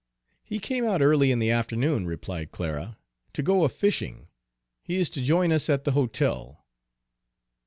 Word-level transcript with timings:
"He 0.43 0.57
came 0.57 0.83
out 0.83 0.99
early 1.03 1.31
in 1.31 1.37
the 1.37 1.51
afternoon," 1.51 2.07
replied 2.07 2.51
Clara, 2.51 2.97
"to 3.33 3.43
go 3.43 3.63
a 3.63 3.69
fishing. 3.69 4.29
He 4.81 4.95
is 4.97 5.11
to 5.11 5.21
join 5.21 5.51
us 5.51 5.69
at 5.69 5.83
the 5.83 5.91
hotel." 5.91 6.65